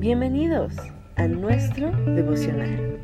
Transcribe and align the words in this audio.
Bienvenidos 0.00 0.72
a 1.16 1.26
nuestro 1.26 1.90
devocional. 2.06 2.98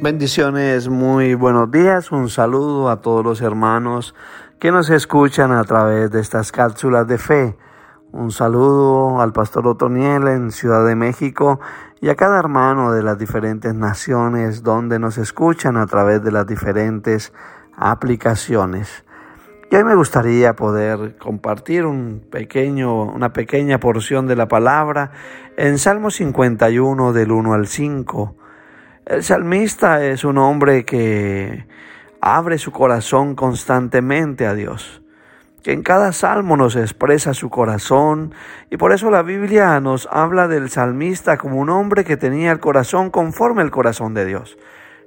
Bendiciones, 0.00 0.88
muy 0.88 1.34
buenos 1.34 1.72
días, 1.72 2.12
un 2.12 2.30
saludo 2.30 2.88
a 2.88 3.00
todos 3.00 3.24
los 3.24 3.40
hermanos 3.40 4.14
que 4.60 4.70
nos 4.70 4.90
escuchan 4.90 5.50
a 5.50 5.64
través 5.64 6.12
de 6.12 6.20
estas 6.20 6.52
cápsulas 6.52 7.08
de 7.08 7.18
fe. 7.18 7.56
Un 8.12 8.30
saludo 8.30 9.20
al 9.20 9.32
pastor 9.32 9.66
Otoniel 9.66 10.28
en 10.28 10.52
Ciudad 10.52 10.86
de 10.86 10.94
México 10.94 11.58
y 12.06 12.08
a 12.08 12.14
cada 12.14 12.38
hermano 12.38 12.92
de 12.92 13.02
las 13.02 13.18
diferentes 13.18 13.74
naciones 13.74 14.62
donde 14.62 15.00
nos 15.00 15.18
escuchan 15.18 15.76
a 15.76 15.88
través 15.88 16.22
de 16.22 16.30
las 16.30 16.46
diferentes 16.46 17.32
aplicaciones. 17.76 19.04
Y 19.72 19.74
hoy 19.74 19.82
me 19.82 19.96
gustaría 19.96 20.54
poder 20.54 21.16
compartir 21.18 21.84
un 21.84 22.22
pequeño, 22.30 23.02
una 23.02 23.32
pequeña 23.32 23.80
porción 23.80 24.28
de 24.28 24.36
la 24.36 24.46
palabra 24.46 25.10
en 25.56 25.78
Salmo 25.78 26.12
51 26.12 27.12
del 27.12 27.32
1 27.32 27.54
al 27.54 27.66
5. 27.66 28.36
El 29.06 29.24
salmista 29.24 30.04
es 30.04 30.22
un 30.22 30.38
hombre 30.38 30.84
que 30.84 31.66
abre 32.20 32.58
su 32.58 32.70
corazón 32.70 33.34
constantemente 33.34 34.46
a 34.46 34.54
Dios 34.54 35.02
que 35.66 35.72
en 35.72 35.82
cada 35.82 36.12
salmo 36.12 36.56
nos 36.56 36.76
expresa 36.76 37.34
su 37.34 37.50
corazón 37.50 38.32
y 38.70 38.76
por 38.76 38.92
eso 38.92 39.10
la 39.10 39.22
Biblia 39.22 39.80
nos 39.80 40.08
habla 40.12 40.46
del 40.46 40.70
salmista 40.70 41.38
como 41.38 41.56
un 41.56 41.70
hombre 41.70 42.04
que 42.04 42.16
tenía 42.16 42.52
el 42.52 42.60
corazón 42.60 43.10
conforme 43.10 43.62
al 43.62 43.72
corazón 43.72 44.14
de 44.14 44.24
Dios. 44.26 44.56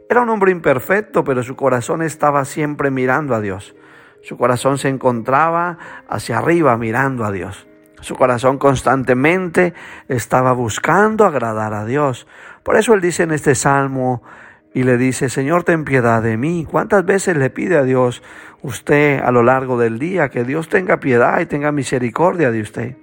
Era 0.10 0.22
un 0.22 0.28
hombre 0.28 0.52
imperfecto, 0.52 1.24
pero 1.24 1.44
su 1.44 1.56
corazón 1.56 2.02
estaba 2.02 2.44
siempre 2.44 2.92
mirando 2.92 3.36
a 3.36 3.40
Dios. 3.40 3.74
Su 4.22 4.36
corazón 4.36 4.78
se 4.78 4.90
encontraba 4.90 5.78
hacia 6.10 6.40
arriba 6.40 6.76
mirando 6.76 7.24
a 7.24 7.32
Dios. 7.32 7.66
Su 8.02 8.16
corazón 8.16 8.58
constantemente 8.58 9.74
estaba 10.10 10.52
buscando 10.52 11.24
agradar 11.24 11.74
a 11.74 11.86
Dios. 11.86 12.28
Por 12.64 12.76
eso 12.76 12.94
él 12.94 13.00
dice 13.00 13.24
en 13.24 13.32
este 13.32 13.56
salmo, 13.56 14.24
y 14.74 14.84
le 14.84 14.98
dice, 14.98 15.30
Señor, 15.30 15.64
ten 15.64 15.84
piedad 15.84 16.22
de 16.22 16.38
mí. 16.38 16.66
¿Cuántas 16.70 17.06
veces 17.06 17.36
le 17.38 17.50
pide 17.50 17.78
a 17.78 17.84
Dios 17.84 18.22
usted 18.62 19.20
a 19.20 19.32
lo 19.32 19.44
largo 19.44 19.80
del 19.80 19.98
día 19.98 20.30
que 20.30 20.44
Dios 20.44 20.70
tenga 20.70 21.00
piedad 21.00 21.40
y 21.40 21.46
tenga 21.46 21.72
misericordia 21.72 22.52
de 22.52 22.62
usted? 22.62 22.96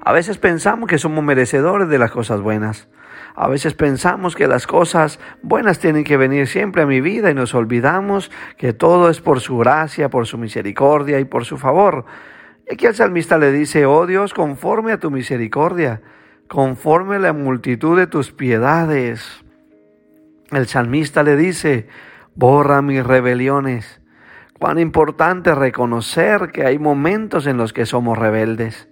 A 0.00 0.12
veces 0.12 0.38
pensamos 0.38 0.88
que 0.88 0.98
somos 0.98 1.24
merecedores 1.24 1.88
de 1.88 1.98
las 1.98 2.10
cosas 2.10 2.40
buenas. 2.40 2.88
A 3.34 3.48
veces 3.48 3.74
pensamos 3.74 4.36
que 4.36 4.48
las 4.48 4.66
cosas 4.66 5.20
buenas 5.42 5.78
tienen 5.80 6.04
que 6.04 6.16
venir 6.16 6.46
siempre 6.46 6.82
a 6.82 6.86
mi 6.86 7.00
vida 7.00 7.30
y 7.30 7.34
nos 7.34 7.54
olvidamos 7.54 8.30
que 8.56 8.72
todo 8.72 9.10
es 9.10 9.20
por 9.20 9.40
su 9.40 9.58
gracia, 9.58 10.08
por 10.08 10.26
su 10.26 10.38
misericordia 10.38 11.20
y 11.20 11.24
por 11.24 11.44
su 11.44 11.56
favor. 11.56 12.04
Y 12.68 12.74
aquí 12.74 12.86
el 12.86 12.94
salmista 12.94 13.38
le 13.38 13.52
dice, 13.52 13.86
oh 13.86 14.06
Dios, 14.06 14.34
conforme 14.34 14.92
a 14.92 14.98
tu 14.98 15.10
misericordia, 15.10 16.00
conforme 16.48 17.16
a 17.16 17.20
la 17.20 17.32
multitud 17.32 17.98
de 17.98 18.06
tus 18.06 18.32
piedades 18.32 19.44
el 20.50 20.66
salmista 20.66 21.22
le 21.22 21.36
dice, 21.36 21.88
borra 22.34 22.82
mis 22.82 23.04
rebeliones. 23.04 24.00
Cuán 24.58 24.78
importante 24.78 25.54
reconocer 25.54 26.50
que 26.52 26.66
hay 26.66 26.78
momentos 26.78 27.46
en 27.46 27.56
los 27.56 27.72
que 27.72 27.86
somos 27.86 28.18
rebeldes. 28.18 28.88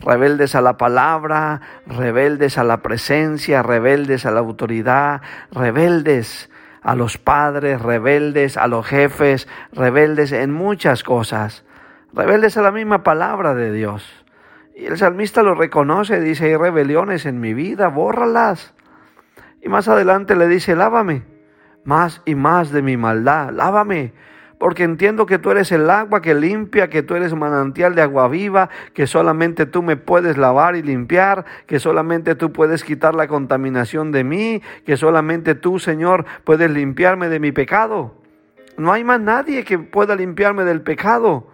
Rebeldes 0.00 0.54
a 0.54 0.60
la 0.60 0.76
palabra, 0.76 1.60
rebeldes 1.86 2.58
a 2.58 2.64
la 2.64 2.82
presencia, 2.82 3.62
rebeldes 3.62 4.24
a 4.24 4.30
la 4.30 4.40
autoridad, 4.40 5.20
rebeldes 5.50 6.48
a 6.82 6.94
los 6.94 7.18
padres, 7.18 7.82
rebeldes 7.82 8.56
a 8.56 8.66
los 8.66 8.86
jefes, 8.86 9.48
rebeldes 9.72 10.32
en 10.32 10.52
muchas 10.52 11.02
cosas, 11.02 11.64
rebeldes 12.12 12.56
a 12.56 12.62
la 12.62 12.72
misma 12.72 13.02
palabra 13.02 13.54
de 13.54 13.72
Dios. 13.72 14.06
Y 14.74 14.86
el 14.86 14.96
salmista 14.96 15.42
lo 15.42 15.54
reconoce, 15.54 16.20
dice, 16.20 16.46
hay 16.46 16.56
rebeliones 16.56 17.26
en 17.26 17.40
mi 17.40 17.52
vida, 17.52 17.88
bórralas. 17.88 18.72
Y 19.62 19.68
más 19.68 19.88
adelante 19.88 20.36
le 20.36 20.48
dice, 20.48 20.74
lávame 20.74 21.24
más 21.84 22.22
y 22.24 22.34
más 22.34 22.70
de 22.70 22.82
mi 22.82 22.96
maldad, 22.96 23.50
lávame, 23.50 24.12
porque 24.58 24.82
entiendo 24.82 25.24
que 25.24 25.38
tú 25.38 25.50
eres 25.50 25.72
el 25.72 25.88
agua 25.88 26.20
que 26.20 26.34
limpia, 26.34 26.90
que 26.90 27.02
tú 27.02 27.14
eres 27.14 27.34
manantial 27.34 27.94
de 27.94 28.02
agua 28.02 28.28
viva, 28.28 28.68
que 28.92 29.06
solamente 29.06 29.64
tú 29.64 29.82
me 29.82 29.96
puedes 29.96 30.36
lavar 30.36 30.76
y 30.76 30.82
limpiar, 30.82 31.46
que 31.66 31.78
solamente 31.78 32.34
tú 32.34 32.52
puedes 32.52 32.84
quitar 32.84 33.14
la 33.14 33.26
contaminación 33.26 34.12
de 34.12 34.24
mí, 34.24 34.62
que 34.84 34.98
solamente 34.98 35.54
tú, 35.54 35.78
Señor, 35.78 36.26
puedes 36.44 36.70
limpiarme 36.70 37.30
de 37.30 37.40
mi 37.40 37.52
pecado. 37.52 38.16
No 38.76 38.92
hay 38.92 39.02
más 39.02 39.20
nadie 39.20 39.64
que 39.64 39.78
pueda 39.78 40.14
limpiarme 40.14 40.64
del 40.64 40.82
pecado. 40.82 41.48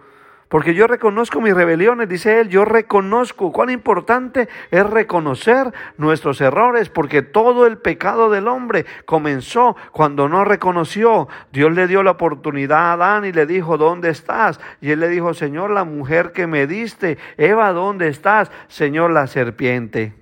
Porque 0.49 0.73
yo 0.73 0.87
reconozco 0.87 1.41
mis 1.41 1.53
rebeliones, 1.53 2.07
dice 2.07 2.39
él, 2.39 2.47
yo 2.47 2.63
reconozco 2.63 3.51
cuán 3.51 3.69
importante 3.69 4.47
es 4.71 4.89
reconocer 4.89 5.73
nuestros 5.97 6.39
errores, 6.39 6.89
porque 6.89 7.21
todo 7.21 7.67
el 7.67 7.77
pecado 7.77 8.29
del 8.29 8.47
hombre 8.47 8.85
comenzó 9.05 9.75
cuando 9.91 10.29
no 10.29 10.45
reconoció. 10.45 11.27
Dios 11.51 11.73
le 11.73 11.87
dio 11.87 12.01
la 12.01 12.11
oportunidad 12.11 12.91
a 12.91 12.93
Adán 12.93 13.25
y 13.25 13.33
le 13.33 13.45
dijo, 13.45 13.77
¿dónde 13.77 14.09
estás? 14.09 14.61
Y 14.79 14.91
él 14.91 15.01
le 15.01 15.09
dijo, 15.09 15.33
Señor, 15.33 15.71
la 15.71 15.83
mujer 15.83 16.31
que 16.31 16.47
me 16.47 16.65
diste, 16.65 17.17
Eva, 17.35 17.73
¿dónde 17.73 18.07
estás? 18.07 18.49
Señor, 18.69 19.11
la 19.11 19.27
serpiente. 19.27 20.13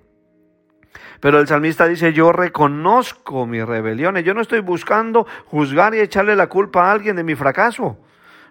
Pero 1.19 1.39
el 1.39 1.47
salmista 1.47 1.87
dice, 1.87 2.13
yo 2.13 2.31
reconozco 2.31 3.45
mis 3.45 3.65
rebeliones, 3.65 4.23
yo 4.23 4.33
no 4.33 4.41
estoy 4.41 4.61
buscando 4.61 5.27
juzgar 5.45 5.93
y 5.93 5.99
echarle 5.99 6.35
la 6.35 6.47
culpa 6.47 6.87
a 6.87 6.91
alguien 6.91 7.15
de 7.15 7.23
mi 7.23 7.35
fracaso. 7.35 7.99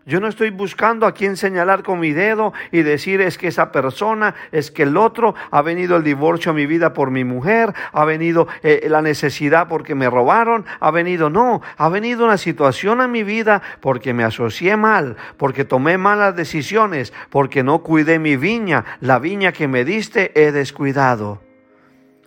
Yo 0.07 0.21
no 0.21 0.29
estoy 0.29 0.51
buscando 0.51 1.07
a 1.07 1.15
quién 1.15 1.39
señalar 1.39 1.83
con 1.83 1.99
mi 1.99 2.13
dedo 2.13 2.53
y 2.71 2.83
decir 2.83 3.23
es 3.23 3.39
que 3.39 3.49
esa 3.49 3.73
persona, 3.73 4.35
es 4.53 4.71
que 4.71 4.83
el 4.83 4.99
otro, 4.99 5.35
ha 5.51 5.63
venido 5.63 5.97
el 5.97 6.05
divorcio 6.05 6.53
a 6.53 6.55
mi 6.55 6.67
vida 6.67 6.93
por 6.93 7.11
mi 7.11 7.25
mujer, 7.25 7.73
ha 7.91 8.05
venido 8.05 8.47
eh, 8.63 8.87
la 8.91 9.01
necesidad 9.01 9.67
porque 9.67 9.95
me 9.95 10.11
robaron, 10.11 10.67
ha 10.79 10.91
venido, 10.91 11.31
no, 11.31 11.63
ha 11.79 11.89
venido 11.89 12.27
una 12.27 12.37
situación 12.37 13.01
a 13.01 13.09
mi 13.09 13.23
vida 13.23 13.63
porque 13.81 14.13
me 14.13 14.25
asocié 14.25 14.77
mal, 14.77 15.17
porque 15.39 15.65
tomé 15.65 15.97
malas 15.97 16.37
decisiones, 16.37 17.15
porque 17.31 17.63
no 17.63 17.79
cuidé 17.79 18.19
mi 18.19 18.37
viña, 18.37 18.85
la 19.01 19.19
viña 19.19 19.53
que 19.53 19.69
me 19.69 19.87
diste 19.87 20.33
he 20.39 20.53
descuidado. 20.53 21.41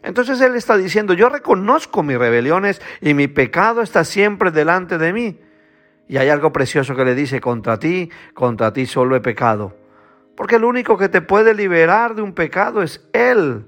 Entonces 0.01 0.41
él 0.41 0.55
está 0.55 0.77
diciendo, 0.77 1.13
yo 1.13 1.29
reconozco 1.29 2.01
mis 2.01 2.17
rebeliones 2.17 2.81
y 3.01 3.13
mi 3.13 3.27
pecado 3.27 3.83
está 3.83 4.03
siempre 4.03 4.49
delante 4.49 4.97
de 4.97 5.13
mí. 5.13 5.39
Y 6.07 6.17
hay 6.17 6.29
algo 6.29 6.53
precioso 6.53 6.95
que 6.95 7.05
le 7.05 7.15
dice, 7.15 7.41
contra 7.41 7.77
ti, 7.79 8.09
contra 8.33 8.71
ti 8.71 8.85
solo 8.85 9.15
he 9.15 9.21
pecado. 9.21 9.75
Porque 10.35 10.55
el 10.55 10.63
único 10.63 10.97
que 10.97 11.09
te 11.09 11.21
puede 11.21 11.53
liberar 11.53 12.15
de 12.15 12.21
un 12.21 12.33
pecado 12.33 12.81
es 12.81 13.07
Él. 13.11 13.65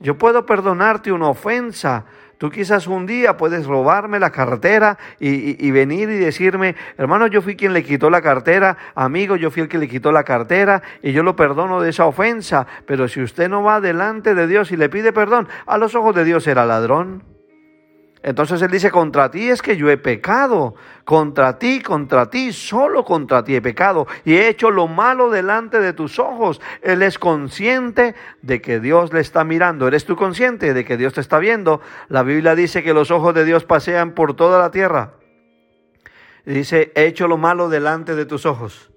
Yo 0.00 0.18
puedo 0.18 0.44
perdonarte 0.44 1.12
una 1.12 1.28
ofensa. 1.28 2.06
Tú 2.38 2.50
quizás 2.50 2.86
un 2.86 3.06
día 3.06 3.36
puedes 3.36 3.66
robarme 3.66 4.18
la 4.18 4.30
cartera 4.30 4.98
y, 5.18 5.70
venir 5.70 6.10
y 6.10 6.18
decirme, 6.18 6.74
hermano, 6.98 7.28
yo 7.28 7.40
fui 7.40 7.56
quien 7.56 7.72
le 7.72 7.82
quitó 7.82 8.10
la 8.10 8.20
cartera, 8.20 8.76
amigo, 8.94 9.36
yo 9.36 9.50
fui 9.50 9.62
el 9.62 9.68
que 9.68 9.78
le 9.78 9.88
quitó 9.88 10.12
la 10.12 10.22
cartera 10.22 10.82
y 11.02 11.12
yo 11.12 11.22
lo 11.22 11.34
perdono 11.34 11.80
de 11.80 11.90
esa 11.90 12.04
ofensa. 12.04 12.66
Pero 12.86 13.08
si 13.08 13.22
usted 13.22 13.48
no 13.48 13.62
va 13.62 13.80
delante 13.80 14.34
de 14.34 14.46
Dios 14.46 14.70
y 14.70 14.76
le 14.76 14.90
pide 14.90 15.14
perdón, 15.14 15.48
a 15.66 15.78
los 15.78 15.94
ojos 15.94 16.14
de 16.14 16.24
Dios 16.24 16.46
era 16.46 16.66
ladrón. 16.66 17.35
Entonces 18.26 18.60
él 18.60 18.72
dice, 18.72 18.90
contra 18.90 19.30
ti 19.30 19.50
es 19.50 19.62
que 19.62 19.76
yo 19.76 19.88
he 19.88 19.98
pecado, 19.98 20.74
contra 21.04 21.60
ti, 21.60 21.80
contra 21.80 22.28
ti, 22.28 22.52
solo 22.52 23.04
contra 23.04 23.44
ti 23.44 23.54
he 23.54 23.62
pecado 23.62 24.08
y 24.24 24.34
he 24.34 24.48
hecho 24.48 24.72
lo 24.72 24.88
malo 24.88 25.30
delante 25.30 25.78
de 25.78 25.92
tus 25.92 26.18
ojos. 26.18 26.60
Él 26.82 27.04
es 27.04 27.20
consciente 27.20 28.16
de 28.42 28.60
que 28.60 28.80
Dios 28.80 29.12
le 29.12 29.20
está 29.20 29.44
mirando. 29.44 29.86
¿Eres 29.86 30.06
tú 30.06 30.16
consciente 30.16 30.74
de 30.74 30.84
que 30.84 30.96
Dios 30.96 31.12
te 31.12 31.20
está 31.20 31.38
viendo? 31.38 31.80
La 32.08 32.24
Biblia 32.24 32.56
dice 32.56 32.82
que 32.82 32.92
los 32.92 33.12
ojos 33.12 33.32
de 33.32 33.44
Dios 33.44 33.62
pasean 33.62 34.10
por 34.10 34.34
toda 34.34 34.58
la 34.58 34.72
tierra. 34.72 35.12
dice, 36.44 36.90
he 36.96 37.06
hecho 37.06 37.28
lo 37.28 37.36
malo 37.36 37.68
delante 37.68 38.16
de 38.16 38.26
tus 38.26 38.44
ojos, 38.44 38.90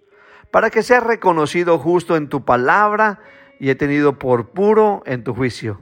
para 0.49 0.71
que 0.71 0.81
seas 0.81 1.03
reconocido 1.03 1.77
justo 1.77 2.15
en 2.15 2.29
tu 2.29 2.45
palabra 2.45 3.19
y 3.59 3.69
he 3.69 3.75
tenido 3.75 4.17
por 4.17 4.49
puro 4.49 5.03
en 5.05 5.23
tu 5.23 5.35
juicio. 5.35 5.79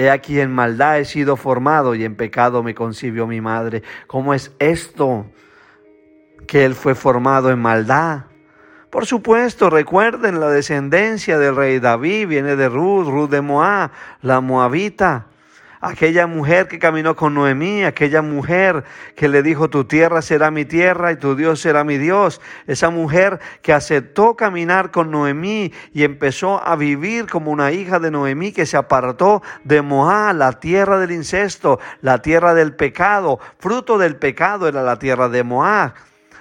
He 0.00 0.08
aquí 0.08 0.40
en 0.40 0.50
maldad 0.50 0.98
he 0.98 1.04
sido 1.04 1.36
formado 1.36 1.94
y 1.94 2.06
en 2.06 2.16
pecado 2.16 2.62
me 2.62 2.74
concibió 2.74 3.26
mi 3.26 3.42
madre. 3.42 3.82
¿Cómo 4.06 4.32
es 4.32 4.50
esto? 4.58 5.26
Que 6.46 6.64
él 6.64 6.74
fue 6.74 6.94
formado 6.94 7.50
en 7.50 7.58
maldad. 7.58 8.22
Por 8.88 9.04
supuesto, 9.04 9.68
recuerden 9.68 10.40
la 10.40 10.48
descendencia 10.48 11.38
del 11.38 11.54
rey 11.54 11.80
David, 11.80 12.28
viene 12.28 12.56
de 12.56 12.70
Ruth, 12.70 13.08
Ruth 13.08 13.28
de 13.28 13.42
Moab, 13.42 13.90
la 14.22 14.40
moabita. 14.40 15.26
Aquella 15.80 16.26
mujer 16.26 16.68
que 16.68 16.78
caminó 16.78 17.16
con 17.16 17.34
Noemí, 17.34 17.84
aquella 17.84 18.22
mujer 18.22 18.84
que 19.16 19.28
le 19.28 19.42
dijo, 19.42 19.70
tu 19.70 19.84
tierra 19.84 20.22
será 20.22 20.50
mi 20.50 20.64
tierra 20.64 21.12
y 21.12 21.16
tu 21.16 21.34
Dios 21.34 21.60
será 21.60 21.84
mi 21.84 21.96
Dios, 21.96 22.40
esa 22.66 22.90
mujer 22.90 23.40
que 23.62 23.72
aceptó 23.72 24.36
caminar 24.36 24.90
con 24.90 25.10
Noemí 25.10 25.72
y 25.92 26.04
empezó 26.04 26.62
a 26.62 26.76
vivir 26.76 27.26
como 27.26 27.50
una 27.50 27.72
hija 27.72 27.98
de 27.98 28.10
Noemí 28.10 28.52
que 28.52 28.66
se 28.66 28.76
apartó 28.76 29.42
de 29.64 29.80
Moab, 29.82 30.36
la 30.36 30.52
tierra 30.60 30.98
del 30.98 31.12
incesto, 31.12 31.80
la 32.02 32.20
tierra 32.20 32.54
del 32.54 32.74
pecado, 32.74 33.40
fruto 33.58 33.96
del 33.98 34.16
pecado 34.16 34.68
era 34.68 34.82
la 34.82 34.98
tierra 34.98 35.28
de 35.28 35.42
Moab. 35.42 35.92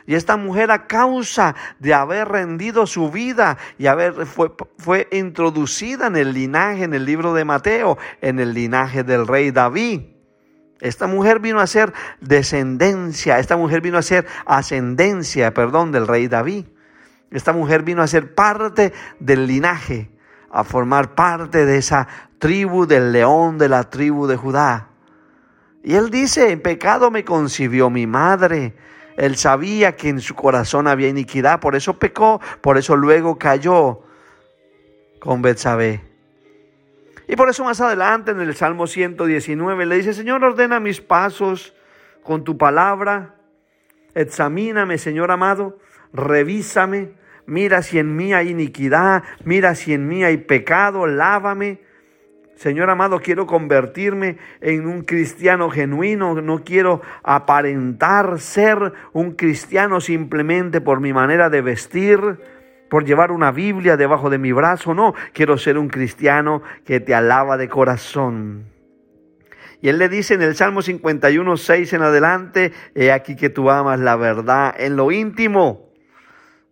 Y 0.10 0.16
esta 0.16 0.38
mujer 0.38 0.72
a 0.72 0.88
causa 0.88 1.54
de 1.78 1.94
haber 1.94 2.30
rendido 2.30 2.88
su 2.88 3.12
vida 3.12 3.60
y 3.78 3.86
haber 3.86 4.26
fue, 4.26 4.52
fue 4.80 5.08
introducida 5.12 6.08
en 6.08 6.16
el 6.16 6.34
linaje, 6.34 6.86
en 6.86 6.96
el 6.96 7.06
libro 7.06 7.36
de 7.36 7.46
Mateo, 7.46 7.96
en 8.20 8.40
el 8.40 8.56
linaje 8.56 9.04
del 9.04 9.28
rey 9.28 9.52
David. 9.52 10.02
Esta 10.80 11.06
mujer 11.06 11.40
vino 11.40 11.60
a 11.60 11.68
ser 11.68 11.94
descendencia, 12.22 13.38
esta 13.38 13.56
mujer 13.56 13.82
vino 13.82 14.00
a 14.00 14.02
ser 14.02 14.26
ascendencia, 14.48 15.54
perdón, 15.54 15.92
del 15.92 16.08
rey 16.08 16.28
David. 16.28 16.66
Esta 17.30 17.54
mujer 17.54 17.84
vino 17.84 18.02
a 18.02 18.08
ser 18.08 18.34
parte 18.34 18.94
del 19.20 19.46
linaje, 19.46 20.10
a 20.50 20.64
formar 20.64 21.14
parte 21.14 21.68
de 21.68 21.78
esa 21.78 22.08
tribu 22.40 22.88
del 22.88 23.12
león 23.12 23.60
de 23.60 23.70
la 23.70 23.92
tribu 23.92 24.26
de 24.26 24.38
Judá. 24.38 24.90
Y 25.84 25.94
él 25.94 26.10
dice, 26.10 26.50
en 26.50 26.64
pecado 26.64 27.12
me 27.12 27.24
concibió 27.24 27.92
mi 27.92 28.08
madre. 28.08 28.74
Él 29.20 29.36
sabía 29.36 29.98
que 29.98 30.08
en 30.08 30.22
su 30.22 30.34
corazón 30.34 30.88
había 30.88 31.10
iniquidad, 31.10 31.60
por 31.60 31.76
eso 31.76 32.00
pecó, 32.00 32.40
por 32.62 32.78
eso 32.78 32.96
luego 32.96 33.38
cayó 33.38 34.00
con 35.20 35.42
Betsabé. 35.42 36.02
Y 37.28 37.36
por 37.36 37.50
eso 37.50 37.66
más 37.66 37.82
adelante 37.82 38.32
en 38.32 38.40
el 38.40 38.56
Salmo 38.56 38.88
119 38.88 39.86
le 39.86 39.98
dice, 39.98 40.14
Señor, 40.14 40.42
ordena 40.46 40.80
mis 40.80 41.02
pasos 41.02 41.74
con 42.24 42.46
tu 42.46 42.58
palabra, 42.58 43.36
examíname, 44.16 44.98
Señor 44.98 45.32
amado, 45.32 45.78
revísame, 46.14 47.12
mira 47.46 47.82
si 47.82 48.00
en 48.00 48.16
mí 48.16 48.34
hay 48.34 48.52
iniquidad, 48.52 49.24
mira 49.44 49.76
si 49.76 49.94
en 49.94 50.08
mí 50.08 50.24
hay 50.24 50.38
pecado, 50.38 51.06
lávame 51.08 51.82
Señor 52.60 52.90
amado, 52.90 53.22
quiero 53.22 53.48
convertirme 53.48 54.36
en 54.60 54.86
un 54.86 55.04
cristiano 55.04 55.70
genuino, 55.70 56.42
no 56.42 56.66
quiero 56.66 57.02
aparentar 57.24 58.42
ser 58.42 58.92
un 59.14 59.32
cristiano 59.36 60.02
simplemente 60.02 60.82
por 60.82 61.00
mi 61.00 61.14
manera 61.14 61.50
de 61.50 61.62
vestir, 61.62 62.20
por 62.90 63.06
llevar 63.06 63.32
una 63.32 63.52
Biblia 63.52 63.96
debajo 63.96 64.30
de 64.30 64.40
mi 64.40 64.52
brazo, 64.52 64.94
no, 64.94 65.14
quiero 65.32 65.58
ser 65.58 65.78
un 65.78 65.88
cristiano 65.88 66.62
que 66.84 67.00
te 67.00 67.16
alaba 67.16 67.56
de 67.56 67.70
corazón. 67.70 68.66
Y 69.80 69.88
él 69.88 69.98
le 69.98 70.10
dice 70.10 70.34
en 70.34 70.42
el 70.42 70.54
Salmo 70.54 70.82
51, 70.82 71.56
6 71.56 71.94
en 71.94 72.02
adelante, 72.02 72.74
he 72.94 73.14
aquí 73.14 73.38
que 73.38 73.50
tú 73.50 73.70
amas 73.70 74.02
la 74.02 74.18
verdad 74.18 74.76
en 74.78 74.98
lo 74.98 75.14
íntimo 75.14 75.89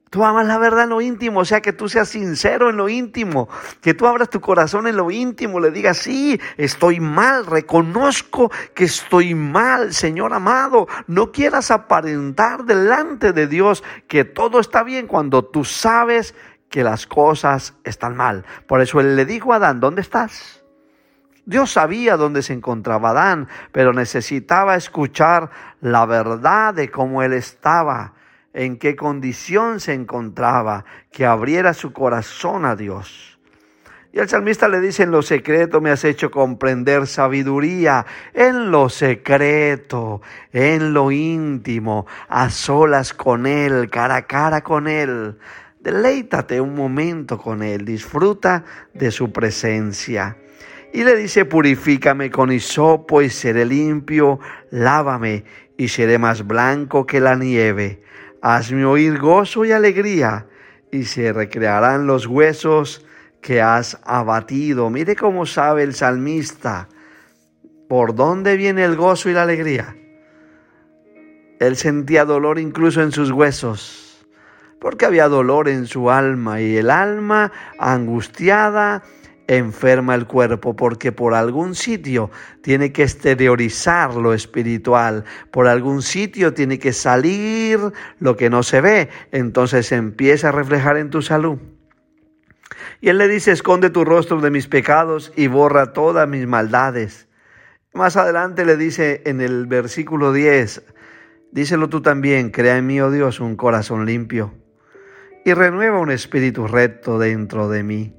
Tú 0.09 0.23
amas 0.23 0.47
la 0.47 0.57
verdad 0.57 0.85
en 0.85 0.89
lo 0.89 1.01
íntimo, 1.01 1.41
o 1.41 1.45
sea, 1.45 1.61
que 1.61 1.73
tú 1.73 1.89
seas 1.89 2.09
sincero 2.09 2.69
en 2.69 2.77
lo 2.77 2.87
íntimo, 2.87 3.49
que 3.81 3.93
tú 3.93 4.07
abras 4.07 4.29
tu 4.29 4.39
corazón 4.39 4.87
en 4.87 4.95
lo 4.95 5.11
íntimo, 5.11 5.59
le 5.59 5.71
digas, 5.71 5.97
sí, 5.97 6.39
estoy 6.55 6.99
mal, 6.99 7.45
reconozco 7.45 8.49
que 8.73 8.85
estoy 8.85 9.35
mal, 9.35 9.93
Señor 9.93 10.33
amado. 10.33 10.87
No 11.07 11.31
quieras 11.31 11.71
aparentar 11.71 12.63
delante 12.63 13.33
de 13.33 13.47
Dios 13.47 13.83
que 14.07 14.23
todo 14.23 14.59
está 14.59 14.83
bien 14.83 15.07
cuando 15.07 15.43
tú 15.43 15.65
sabes 15.65 16.33
que 16.69 16.83
las 16.83 17.05
cosas 17.05 17.73
están 17.83 18.15
mal. 18.15 18.45
Por 18.65 18.81
eso 18.81 18.99
él 18.99 19.15
le 19.15 19.25
dijo 19.25 19.53
a 19.53 19.57
Adán, 19.57 19.79
¿dónde 19.79 20.01
estás? 20.01 20.63
Dios 21.45 21.71
sabía 21.71 22.17
dónde 22.17 22.41
se 22.41 22.53
encontraba 22.53 23.11
Adán, 23.11 23.47
pero 23.71 23.93
necesitaba 23.93 24.75
escuchar 24.75 25.49
la 25.79 26.05
verdad 26.05 26.73
de 26.73 26.91
cómo 26.91 27.23
él 27.23 27.31
estaba 27.31 28.13
en 28.53 28.77
qué 28.77 28.95
condición 28.95 29.79
se 29.79 29.93
encontraba, 29.93 30.85
que 31.11 31.25
abriera 31.25 31.73
su 31.73 31.93
corazón 31.93 32.65
a 32.65 32.75
Dios. 32.75 33.37
Y 34.17 34.19
el 34.19 34.29
salmista 34.29 34.67
le 34.67 34.79
dice, 34.79 35.03
en 35.03 35.11
lo 35.11 35.21
secreto 35.21 35.79
me 35.79 35.91
has 35.91 36.03
hecho 36.03 36.31
comprender 36.31 37.05
sabiduría, 37.05 38.05
en 38.33 38.71
lo 38.71 38.89
secreto, 38.89 40.21
en 40.51 40.93
lo 40.93 41.11
íntimo, 41.11 42.07
a 42.27 42.49
solas 42.49 43.13
con 43.13 43.45
Él, 43.45 43.89
cara 43.91 44.15
a 44.15 44.21
cara 44.23 44.61
con 44.61 44.87
Él. 44.87 45.37
Deleítate 45.81 46.59
un 46.59 46.73
momento 46.73 47.37
con 47.37 47.61
Él, 47.61 47.85
disfruta 47.85 48.63
de 48.93 49.11
su 49.11 49.31
presencia. 49.31 50.37
Y 50.93 51.03
le 51.03 51.15
dice, 51.15 51.45
purifícame 51.45 52.31
con 52.31 52.51
hisopo 52.51 53.21
y 53.21 53.29
seré 53.29 53.65
limpio, 53.65 54.39
lávame 54.71 55.43
y 55.77 55.89
seré 55.89 56.17
más 56.17 56.47
blanco 56.47 57.05
que 57.05 57.19
la 57.19 57.35
nieve. 57.35 58.01
Hazme 58.41 58.85
oír 58.85 59.17
gozo 59.17 59.65
y 59.65 59.71
alegría, 59.71 60.45
y 60.91 61.03
se 61.03 61.33
recrearán 61.33 62.07
los 62.07 62.27
huesos 62.27 63.05
que 63.41 63.61
has 63.61 63.99
abatido. 64.03 64.89
Mire 64.89 65.15
cómo 65.15 65.45
sabe 65.45 65.83
el 65.83 65.93
salmista 65.93 66.87
por 67.87 68.15
dónde 68.15 68.57
viene 68.57 68.83
el 68.83 68.95
gozo 68.95 69.29
y 69.29 69.33
la 69.33 69.43
alegría. 69.43 69.95
Él 71.59 71.75
sentía 71.75 72.25
dolor 72.25 72.59
incluso 72.59 73.01
en 73.01 73.11
sus 73.11 73.31
huesos, 73.31 74.25
porque 74.79 75.05
había 75.05 75.27
dolor 75.27 75.69
en 75.69 75.87
su 75.87 76.11
alma, 76.11 76.61
y 76.61 76.77
el 76.77 76.89
alma 76.89 77.51
angustiada 77.79 79.03
enferma 79.47 80.15
el 80.15 80.27
cuerpo 80.27 80.75
porque 80.75 81.11
por 81.11 81.33
algún 81.33 81.75
sitio 81.75 82.29
tiene 82.61 82.91
que 82.91 83.03
exteriorizar 83.03 84.15
lo 84.15 84.33
espiritual, 84.33 85.23
por 85.51 85.67
algún 85.67 86.01
sitio 86.01 86.53
tiene 86.53 86.79
que 86.79 86.93
salir 86.93 87.79
lo 88.19 88.35
que 88.35 88.49
no 88.49 88.63
se 88.63 88.81
ve, 88.81 89.09
entonces 89.31 89.91
empieza 89.91 90.49
a 90.49 90.51
reflejar 90.51 90.97
en 90.97 91.09
tu 91.09 91.21
salud. 91.21 91.57
Y 93.01 93.09
él 93.09 93.17
le 93.17 93.27
dice, 93.27 93.51
esconde 93.51 93.89
tu 93.89 94.03
rostro 94.03 94.41
de 94.41 94.51
mis 94.51 94.67
pecados 94.67 95.31
y 95.35 95.47
borra 95.47 95.93
todas 95.93 96.27
mis 96.27 96.47
maldades. 96.47 97.27
Más 97.93 98.17
adelante 98.17 98.65
le 98.65 98.77
dice 98.77 99.21
en 99.25 99.41
el 99.41 99.65
versículo 99.65 100.33
10, 100.33 100.83
díselo 101.51 101.89
tú 101.89 102.01
también, 102.01 102.49
crea 102.49 102.77
en 102.77 102.85
mí, 102.85 102.99
oh 103.01 103.11
Dios, 103.11 103.39
un 103.39 103.55
corazón 103.55 104.05
limpio 104.05 104.53
y 105.47 105.53
renueva 105.53 105.99
un 105.99 106.11
espíritu 106.11 106.67
recto 106.67 107.19
dentro 107.19 107.69
de 107.69 107.81
mí. 107.81 108.13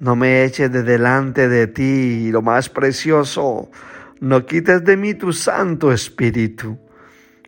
No 0.00 0.14
me 0.14 0.44
eches 0.44 0.70
de 0.70 0.84
delante 0.84 1.48
de 1.48 1.66
ti 1.66 2.30
lo 2.30 2.40
más 2.40 2.68
precioso. 2.68 3.68
No 4.20 4.46
quites 4.46 4.84
de 4.84 4.96
mí 4.96 5.14
tu 5.14 5.32
Santo 5.32 5.92
Espíritu. 5.92 6.78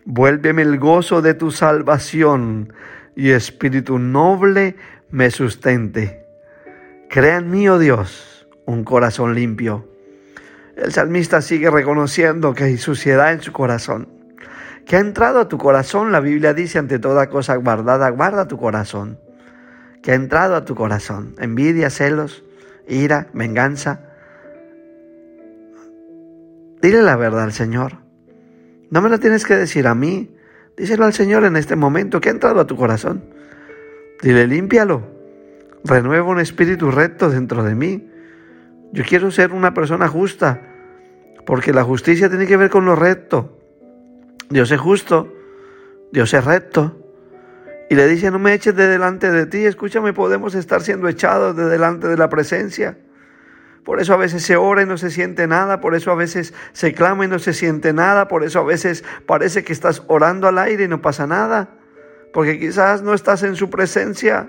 Vuélveme 0.05 0.63
el 0.63 0.79
gozo 0.79 1.23
de 1.23 1.35
tu 1.35 1.53
salvación 1.53 2.73
y 3.15 3.31
Espíritu 3.31 4.01
noble 4.01 4.75
me 5.11 5.31
sustente. 5.31 6.27
Crea 7.09 7.37
en 7.37 7.51
mí, 7.53 7.69
oh 7.69 7.79
Dios, 7.79 8.49
un 8.67 8.83
corazón 8.83 9.37
limpio. 9.37 9.89
El 10.77 10.93
salmista 10.93 11.43
sigue 11.43 11.71
reconociendo 11.71 12.53
que 12.55 12.65
hay 12.65 12.79
suciedad 12.79 13.33
en 13.33 13.43
su 13.43 13.53
corazón. 13.53 14.09
Que 14.87 14.97
ha 14.97 15.01
entrado 15.01 15.39
a 15.39 15.49
tu 15.49 15.57
corazón, 15.57 16.11
la 16.11 16.19
Biblia 16.19 16.53
dice, 16.53 16.81
ante 16.81 16.99
toda 16.99 17.29
cosa 17.29 17.55
guardada, 17.55 18.09
guarda 18.11 18.49
tu 18.49 18.57
corazón 18.57 19.19
que 20.03 20.13
ha 20.13 20.15
entrado 20.15 20.57
a 20.57 20.65
tu 20.65 20.75
corazón. 20.75 21.35
Envidia, 21.39 21.91
celos, 21.91 22.45
ira, 22.89 23.29
venganza. 23.33 24.01
Dile 26.81 27.03
la 27.03 27.17
verdad 27.17 27.45
al 27.45 27.53
Señor. 27.53 27.99
No 28.91 29.03
me 29.03 29.11
la 29.11 29.19
tienes 29.19 29.45
que 29.45 29.57
decir 29.57 29.87
a 29.87 29.95
mí. 29.95 30.35
Díselo 30.77 31.05
al 31.05 31.13
Señor 31.13 31.45
en 31.45 31.57
este 31.57 31.77
momento 31.77 32.21
que 32.21 32.31
ha 32.31 32.33
entrado 32.33 32.61
a 32.61 32.67
tu 32.67 32.77
corazón. 32.77 33.25
Dile, 34.23 34.47
límpialo. 34.47 35.03
Renueva 35.85 36.29
un 36.29 36.41
espíritu 36.41 36.91
recto 36.91 37.31
dentro 37.31 37.63
de 37.63 37.75
mí. 37.75 38.09
Yo 38.93 39.05
quiero 39.05 39.31
ser 39.31 39.53
una 39.53 39.73
persona 39.73 40.09
justa, 40.09 40.63
porque 41.47 41.73
la 41.73 41.85
justicia 41.85 42.29
tiene 42.29 42.47
que 42.47 42.57
ver 42.57 42.71
con 42.71 42.85
lo 42.85 42.97
recto. 42.97 43.59
Dios 44.49 44.71
es 44.73 44.81
justo, 44.81 45.33
Dios 46.13 46.35
es 46.35 46.45
recto 46.45 47.00
y 47.91 47.97
le 47.97 48.07
dice, 48.07 48.31
no 48.31 48.39
me 48.39 48.55
eches 48.55 48.77
de 48.77 48.87
delante 48.87 49.33
de 49.33 49.47
ti, 49.47 49.67
escúchame, 49.67 50.13
podemos 50.13 50.55
estar 50.55 50.81
siendo 50.81 51.09
echados 51.09 51.57
de 51.57 51.65
delante 51.65 52.07
de 52.07 52.17
la 52.17 52.29
presencia. 52.29 52.97
Por 53.85 54.01
eso 54.01 54.15
a 54.15 54.17
veces 54.17 54.45
se 54.45 54.55
ora 54.55 54.83
y 54.83 54.87
no 54.87 54.97
se 54.97 55.11
siente 55.11 55.49
nada, 55.49 55.81
por 55.81 55.97
eso 55.97 56.13
a 56.13 56.15
veces 56.15 56.55
se 56.73 56.95
clama 56.95 57.25
y 57.25 57.29
no 57.29 57.41
se 57.41 57.53
siente 57.53 57.93
nada, 57.93 58.29
por 58.29 58.45
eso 58.45 58.61
a 58.61 58.65
veces 58.65 59.03
parece 59.27 59.65
que 59.65 59.73
estás 59.73 60.05
orando 60.07 60.47
al 60.47 60.59
aire 60.59 60.85
y 60.85 60.89
no 60.89 61.03
pasa 61.03 61.27
nada, 61.27 61.81
porque 62.33 62.61
quizás 62.61 63.03
no 63.03 63.13
estás 63.13 63.43
en 63.43 63.57
su 63.57 63.71
presencia. 63.71 64.49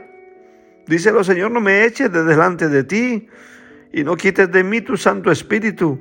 Díselo, 0.85 1.23
Señor, 1.23 1.49
no 1.49 1.61
me 1.61 1.83
eches 1.83 2.11
de 2.11 2.23
delante 2.23 2.69
de 2.69 2.83
ti 2.83 3.27
y 3.91 4.03
no 4.03 4.17
quites 4.17 4.51
de 4.51 4.63
mí 4.63 4.81
tu 4.81 4.97
Santo 4.97 5.31
Espíritu. 5.31 5.99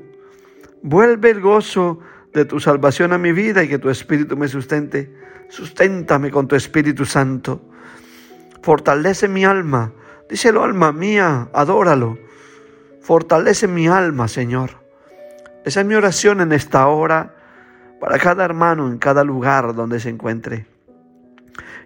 Vuelve 0.83 1.31
el 1.31 1.41
gozo 1.41 2.01
de 2.35 2.45
tu 2.45 2.61
salvación 2.61 3.15
a 3.15 3.19
mi 3.19 3.33
vida 3.33 3.63
y 3.63 3.69
que 3.69 3.79
tu 3.79 3.89
Espíritu 3.89 4.37
me 4.37 4.47
sustente. 4.47 5.30
Susténtame 5.51 6.31
con 6.31 6.49
tu 6.49 6.57
Espíritu 6.57 7.05
Santo. 7.05 7.61
Fortalece 8.63 9.29
mi 9.29 9.45
alma. 9.45 9.93
Díselo, 10.29 10.63
alma 10.63 10.93
mía, 10.93 11.49
adóralo. 11.53 12.19
Fortalece 13.03 13.67
mi 13.67 13.89
alma, 13.89 14.29
Señor. 14.29 14.71
Esa 15.65 15.81
es 15.81 15.87
mi 15.87 15.95
oración 15.95 16.41
en 16.41 16.53
esta 16.53 16.87
hora 16.87 17.35
para 18.01 18.19
cada 18.19 18.45
hermano 18.45 18.89
en 18.89 18.99
cada 18.99 19.25
lugar 19.25 19.75
donde 19.75 20.01
se 20.01 20.09
encuentre. 20.09 20.67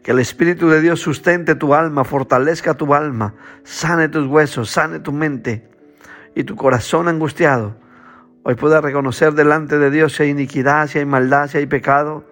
Que 0.02 0.12
el 0.12 0.18
Espíritu 0.18 0.68
de 0.68 0.80
Dios 0.80 1.00
sustente 1.00 1.54
tu 1.54 1.75
alma, 1.75 2.04
fortalezca 2.04 2.75
tu 2.75 2.94
alma, 2.94 3.35
sane 3.64 4.09
tus 4.09 4.26
huesos, 4.26 4.71
sane 4.71 5.00
tu 5.00 5.12
mente 5.12 5.68
y 6.35 6.44
tu 6.44 6.54
corazón 6.54 7.09
angustiado. 7.09 7.76
Hoy 8.42 8.54
puedas 8.54 8.85
reconocer 8.85 9.33
delante 9.33 9.78
de 9.78 9.90
Dios 9.90 10.12
si 10.12 10.25
hay 10.25 10.28
iniquidad, 10.28 10.87
si 10.87 10.99
hay 10.99 11.06
maldad, 11.06 11.49
si 11.49 11.59
hay 11.59 11.66
pecado. 11.66 12.25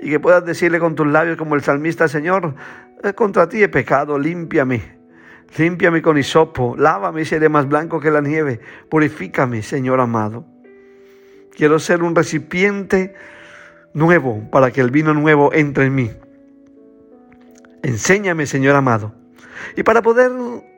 Y 0.00 0.10
que 0.10 0.20
puedas 0.20 0.44
decirle 0.44 0.78
con 0.78 0.94
tus 0.94 1.06
labios 1.06 1.36
como 1.36 1.54
el 1.54 1.62
salmista, 1.62 2.08
Señor, 2.08 2.54
eh, 3.02 3.12
contra 3.14 3.48
ti 3.48 3.62
he 3.62 3.68
pecado, 3.68 4.18
límpiame. 4.18 4.98
Límpiame 5.56 6.02
con 6.02 6.18
hisopo, 6.18 6.76
lávame 6.76 7.22
y 7.22 7.24
seré 7.24 7.48
más 7.48 7.68
blanco 7.68 8.00
que 8.00 8.10
la 8.10 8.20
nieve. 8.20 8.60
Purifícame, 8.90 9.62
Señor 9.62 10.00
amado. 10.00 10.44
Quiero 11.56 11.78
ser 11.78 12.02
un 12.02 12.14
recipiente 12.14 13.14
nuevo 13.94 14.48
para 14.50 14.70
que 14.70 14.80
el 14.80 14.90
vino 14.90 15.14
nuevo 15.14 15.52
entre 15.52 15.86
en 15.86 15.94
mí. 15.94 16.10
Enséñame, 17.82 18.46
Señor 18.46 18.76
amado. 18.76 19.14
Y 19.76 19.82
para 19.82 20.02
poder 20.02 20.30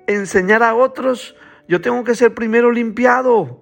enseñar 0.07 0.63
a 0.63 0.75
otros, 0.75 1.35
yo 1.69 1.81
tengo 1.81 2.05
que 2.05 2.15
ser 2.15 2.35
primero 2.35 2.71
limpiado. 2.71 3.61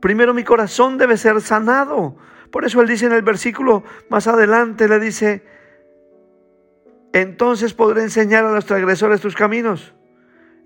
Primero 0.00 0.34
mi 0.34 0.44
corazón 0.44 0.98
debe 0.98 1.16
ser 1.16 1.40
sanado. 1.40 2.16
Por 2.56 2.64
eso 2.64 2.80
él 2.80 2.88
dice 2.88 3.04
en 3.04 3.12
el 3.12 3.20
versículo 3.20 3.84
más 4.08 4.26
adelante, 4.26 4.88
le 4.88 4.98
dice, 4.98 5.44
entonces 7.12 7.74
podré 7.74 8.00
enseñar 8.00 8.46
a 8.46 8.50
los 8.50 8.64
transgresores 8.64 9.20
tus 9.20 9.34
caminos. 9.34 9.92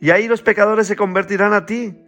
Y 0.00 0.10
ahí 0.10 0.28
los 0.28 0.40
pecadores 0.40 0.86
se 0.86 0.94
convertirán 0.94 1.52
a 1.52 1.66
ti. 1.66 2.00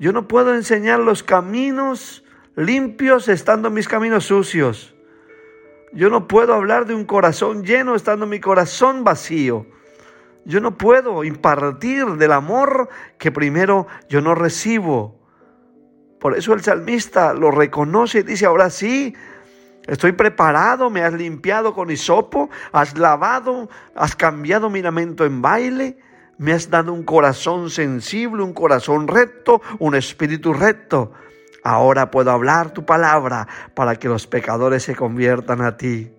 Yo 0.00 0.12
no 0.12 0.26
puedo 0.26 0.52
enseñar 0.52 0.98
los 0.98 1.22
caminos 1.22 2.24
limpios 2.56 3.28
estando 3.28 3.70
mis 3.70 3.86
caminos 3.86 4.24
sucios. 4.24 4.96
Yo 5.92 6.10
no 6.10 6.26
puedo 6.26 6.52
hablar 6.52 6.84
de 6.86 6.96
un 6.96 7.04
corazón 7.04 7.62
lleno 7.62 7.94
estando 7.94 8.26
mi 8.26 8.40
corazón 8.40 9.04
vacío. 9.04 9.64
Yo 10.44 10.58
no 10.58 10.76
puedo 10.76 11.22
impartir 11.22 12.04
del 12.16 12.32
amor 12.32 12.88
que 13.16 13.30
primero 13.30 13.86
yo 14.08 14.20
no 14.22 14.34
recibo. 14.34 15.21
Por 16.22 16.38
eso 16.38 16.52
el 16.52 16.62
salmista 16.62 17.34
lo 17.34 17.50
reconoce 17.50 18.20
y 18.20 18.22
dice, 18.22 18.46
ahora 18.46 18.70
sí, 18.70 19.12
estoy 19.88 20.12
preparado, 20.12 20.88
me 20.88 21.02
has 21.02 21.14
limpiado 21.14 21.74
con 21.74 21.90
hisopo, 21.90 22.48
has 22.70 22.96
lavado, 22.96 23.68
has 23.96 24.14
cambiado 24.14 24.70
mi 24.70 24.82
lamento 24.82 25.24
en 25.24 25.42
baile, 25.42 25.98
me 26.38 26.52
has 26.52 26.70
dado 26.70 26.92
un 26.92 27.02
corazón 27.02 27.70
sensible, 27.70 28.44
un 28.44 28.52
corazón 28.52 29.08
recto, 29.08 29.62
un 29.80 29.96
espíritu 29.96 30.52
recto. 30.52 31.10
Ahora 31.64 32.12
puedo 32.12 32.30
hablar 32.30 32.70
tu 32.70 32.86
palabra 32.86 33.48
para 33.74 33.96
que 33.96 34.06
los 34.06 34.28
pecadores 34.28 34.84
se 34.84 34.94
conviertan 34.94 35.60
a 35.60 35.76
ti. 35.76 36.12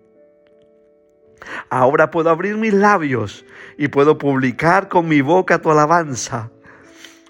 Ahora 1.70 2.12
puedo 2.12 2.30
abrir 2.30 2.58
mis 2.58 2.74
labios 2.74 3.46
y 3.78 3.88
puedo 3.88 4.18
publicar 4.18 4.90
con 4.90 5.08
mi 5.08 5.22
boca 5.22 5.62
tu 5.62 5.72
alabanza. 5.72 6.52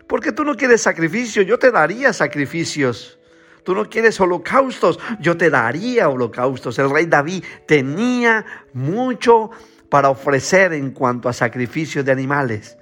Porque 0.07 0.31
tú 0.31 0.43
no 0.43 0.55
quieres 0.55 0.81
sacrificio, 0.81 1.41
yo 1.41 1.57
te 1.57 1.71
daría 1.71 2.13
sacrificios. 2.13 3.19
Tú 3.63 3.73
no 3.73 3.89
quieres 3.89 4.19
holocaustos, 4.19 4.99
yo 5.19 5.37
te 5.37 5.49
daría 5.49 6.09
holocaustos. 6.09 6.77
El 6.79 6.89
rey 6.89 7.05
David 7.05 7.43
tenía 7.65 8.45
mucho 8.73 9.51
para 9.89 10.09
ofrecer 10.09 10.73
en 10.73 10.91
cuanto 10.91 11.29
a 11.29 11.33
sacrificios 11.33 12.03
de 12.03 12.11
animales. 12.11 12.77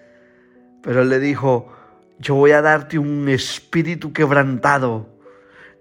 Pero 0.82 1.04
él 1.04 1.10
le 1.10 1.20
dijo, 1.20 1.72
yo 2.18 2.36
voy 2.36 2.52
a 2.52 2.62
darte 2.62 2.98
un 2.98 3.30
espíritu 3.30 4.12
quebrantado 4.12 5.12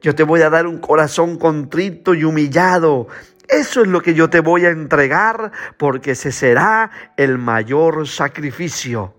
yo 0.03 0.15
te 0.15 0.23
voy 0.23 0.41
a 0.43 0.51
dar 0.51 0.67
un 0.67 0.79
corazón 0.79 1.39
contrito 1.39 2.15
y 2.15 2.25
humillado. 2.25 3.09
Eso 3.49 3.83
es 3.83 3.89
lo 3.89 4.01
que 4.01 4.15
yo 4.15 4.31
te 4.31 4.41
voy 4.41 4.65
a 4.65 4.71
entregar 4.71 5.53
porque 5.77 6.13
ese 6.13 6.33
será 6.33 6.91
el 7.17 7.37
mayor 7.37 8.09
sacrificio. 8.09 9.15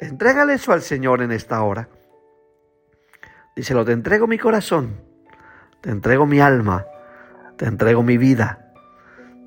Entrégale 0.00 0.54
eso 0.54 0.72
al 0.72 0.82
Señor 0.82 1.22
en 1.22 1.32
esta 1.32 1.62
hora. 1.62 1.88
Díselo, 3.54 3.84
te 3.84 3.92
entrego 3.92 4.26
mi 4.26 4.38
corazón, 4.38 5.00
te 5.80 5.90
entrego 5.90 6.26
mi 6.26 6.40
alma, 6.40 6.86
te 7.56 7.66
entrego 7.66 8.02
mi 8.02 8.16
vida, 8.16 8.72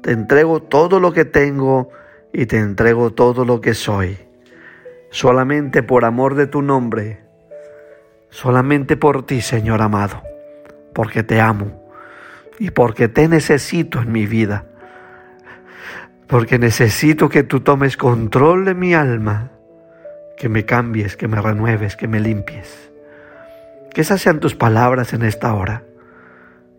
te 0.01 0.11
entrego 0.11 0.61
todo 0.61 0.99
lo 0.99 1.11
que 1.11 1.25
tengo 1.25 1.89
y 2.31 2.45
te 2.45 2.59
entrego 2.59 3.13
todo 3.13 3.45
lo 3.45 3.59
que 3.59 3.73
soy. 3.73 4.17
Solamente 5.09 5.83
por 5.83 6.05
amor 6.05 6.35
de 6.35 6.47
tu 6.47 6.61
nombre 6.61 7.23
solamente 8.33 8.97
por 8.97 9.25
ti, 9.25 9.41
Señor 9.41 9.81
amado, 9.81 10.23
porque 10.93 11.21
te 11.21 11.39
amo 11.39 11.83
y 12.57 12.71
porque 12.71 13.07
te 13.07 13.27
necesito 13.27 14.01
en 14.01 14.11
mi 14.11 14.25
vida, 14.25 14.65
porque 16.27 16.57
necesito 16.57 17.29
que 17.29 17.43
tú 17.43 17.59
tomes 17.59 17.95
control 17.95 18.65
de 18.65 18.73
mi 18.73 18.95
alma, 18.95 19.51
que 20.43 20.49
me 20.49 20.65
cambies, 20.65 21.15
que 21.15 21.29
me 21.29 21.39
renueves, 21.39 21.95
que 21.95 22.05
me 22.05 22.19
limpies. 22.19 22.91
Que 23.93 24.01
esas 24.01 24.19
sean 24.21 24.41
tus 24.41 24.55
palabras 24.55 25.13
en 25.13 25.23
esta 25.23 25.53
hora, 25.53 25.83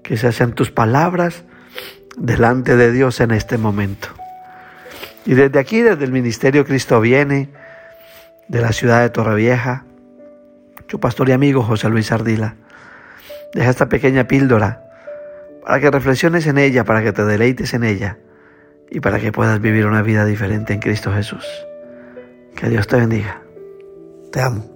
que 0.02 0.12
esas 0.12 0.35
sean 0.35 0.52
tus 0.52 0.71
palabras 0.71 1.44
delante 2.18 2.76
de 2.76 2.92
Dios 2.92 3.23
en 3.23 3.30
este 3.30 3.56
momento. 3.56 4.09
Y 5.25 5.33
desde 5.33 5.59
aquí, 5.59 5.80
desde 5.80 6.04
el 6.04 6.12
Ministerio 6.12 6.66
Cristo 6.66 7.00
viene, 7.00 7.49
de 8.49 8.61
la 8.61 8.73
ciudad 8.73 9.00
de 9.00 9.09
Torrevieja, 9.09 9.87
tu 10.87 11.00
pastor 11.00 11.30
y 11.30 11.33
amigo 11.33 11.62
José 11.62 11.88
Luis 11.88 12.12
Ardila. 12.12 12.56
Deja 13.54 13.71
esta 13.71 13.88
pequeña 13.88 14.28
píldora 14.28 14.83
para 15.64 15.80
que 15.80 15.90
reflexiones 15.90 16.47
en 16.47 16.59
ella, 16.59 16.85
para 16.85 17.02
que 17.02 17.14
te 17.14 17.25
deleites 17.25 17.73
en 17.73 17.85
ella 17.85 18.18
y 18.90 19.00
para 19.00 19.21
que 19.21 19.33
puedas 19.33 19.59
vivir 19.59 19.87
una 19.87 20.02
vida 20.02 20.26
diferente 20.26 20.75
en 20.75 20.80
Cristo 20.80 21.14
Jesús. 21.14 21.47
Que 22.54 22.68
Dios 22.68 22.87
te 22.87 22.97
bendiga. 22.97 23.40
Te 24.35 24.41
amo. 24.41 24.74